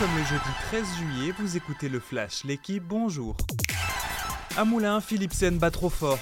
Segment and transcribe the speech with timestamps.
[0.00, 3.36] sommes le jeudi 13 juillet, vous écoutez le Flash, l'équipe, bonjour.
[4.56, 6.18] À Moulin, Philipsen bat trop fort.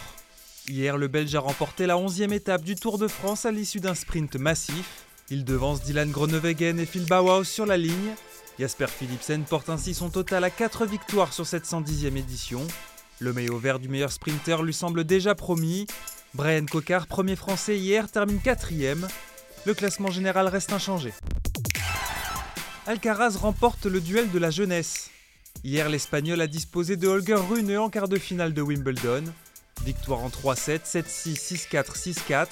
[0.67, 3.95] Hier, le Belge a remporté la 11e étape du Tour de France à l'issue d'un
[3.95, 5.05] sprint massif.
[5.31, 8.15] Il devance Dylan Groenewegen et Phil Bauhaus sur la ligne.
[8.59, 12.67] Jasper Philipsen porte ainsi son total à 4 victoires sur cette 110e édition.
[13.21, 15.87] Le maillot vert du meilleur sprinter lui semble déjà promis.
[16.35, 19.07] Brian Cocard, premier français hier, termine quatrième.
[19.67, 21.13] Le classement général reste inchangé.
[22.89, 25.11] Alcaraz remporte le duel de la jeunesse.
[25.63, 29.25] Hier, l'Espagnol a disposé de Holger Rune en quart de finale de Wimbledon.
[29.85, 32.47] Victoire en 3-7, 7-6, 6-4, 6-4.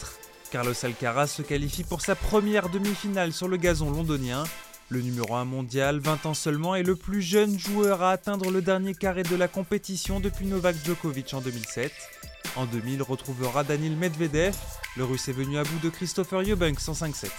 [0.50, 4.44] Carlos Alcaraz se qualifie pour sa première demi-finale sur le gazon londonien.
[4.90, 8.60] Le numéro 1 mondial, 20 ans seulement, est le plus jeune joueur à atteindre le
[8.60, 11.90] dernier carré de la compétition depuis Novak Djokovic en 2007.
[12.56, 14.54] En 2000, retrouvera Daniil Medvedev.
[14.98, 17.30] Le russe est venu à bout de Christopher Eubanks en 5-7.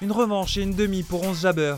[0.00, 1.74] Une revanche et une demi pour 11 Jabber.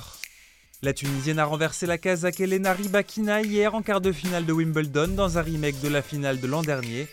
[0.82, 5.08] La Tunisienne a renversé la Kazakh Elena Rybakina hier en quart de finale de Wimbledon
[5.08, 7.08] dans un remake de la finale de l'an dernier.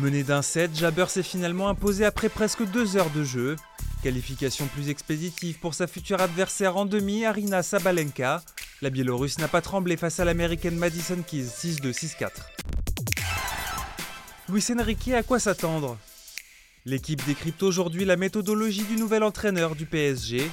[0.00, 3.56] Menée d'un set, Jabber s'est finalement imposée après presque deux heures de jeu.
[4.04, 8.40] Qualification plus expéditive pour sa future adversaire en demi, Arina Sabalenka.
[8.80, 12.30] La Biélorusse n'a pas tremblé face à l'américaine Madison Keys 6-2, 6-4.
[14.48, 15.98] Luis Enrique, à quoi s'attendre?
[16.86, 20.50] L'équipe décrypte aujourd'hui la méthodologie du nouvel entraîneur du PSG.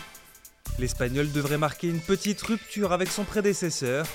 [0.80, 4.06] L'Espagnol devrait marquer une petite rupture avec son prédécesseur.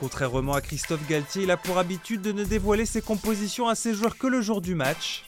[0.00, 3.94] Contrairement à Christophe Galtier, il a pour habitude de ne dévoiler ses compositions à ses
[3.94, 5.24] joueurs que le jour du match.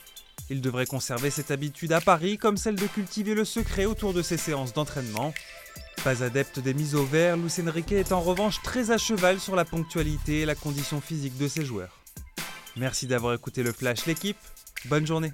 [0.49, 4.21] Il devrait conserver cette habitude à Paris comme celle de cultiver le secret autour de
[4.21, 5.33] ses séances d'entraînement.
[6.03, 9.55] Pas adepte des mises au vert, Luis Enrique est en revanche très à cheval sur
[9.55, 12.01] la ponctualité et la condition physique de ses joueurs.
[12.75, 14.35] Merci d'avoir écouté le Flash l'équipe,
[14.89, 15.31] bonne journée